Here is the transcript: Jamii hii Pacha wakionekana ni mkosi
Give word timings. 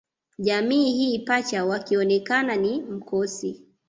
Jamii 0.39 0.91
hii 0.93 1.19
Pacha 1.19 1.65
wakionekana 1.65 2.55
ni 2.55 2.81
mkosi 2.81 3.61